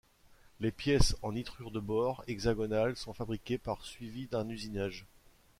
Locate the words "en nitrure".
1.21-1.69